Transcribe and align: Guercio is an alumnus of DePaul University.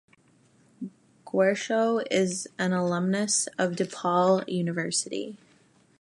Guercio 1.27 2.01
is 2.09 2.47
an 2.57 2.73
alumnus 2.73 3.47
of 3.59 3.73
DePaul 3.73 4.43
University. 4.49 5.37